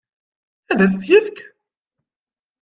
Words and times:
Ad 0.71 0.79
as-tt-yefk? 0.85 1.37